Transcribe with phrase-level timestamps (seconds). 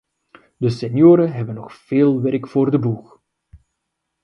[0.57, 3.21] De senioren hebben nog veel werk voor de boeg.